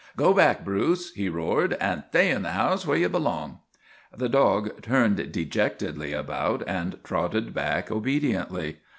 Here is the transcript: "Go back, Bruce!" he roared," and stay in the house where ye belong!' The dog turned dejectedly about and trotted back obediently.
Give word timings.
"Go 0.17 0.33
back, 0.33 0.65
Bruce!" 0.65 1.13
he 1.13 1.29
roared," 1.29 1.73
and 1.79 2.01
stay 2.09 2.31
in 2.31 2.41
the 2.41 2.53
house 2.53 2.87
where 2.87 2.97
ye 2.97 3.05
belong!' 3.05 3.59
The 4.21 4.29
dog 4.29 4.81
turned 4.81 5.31
dejectedly 5.31 6.11
about 6.11 6.63
and 6.67 6.97
trotted 7.03 7.53
back 7.53 7.91
obediently. 7.91 8.77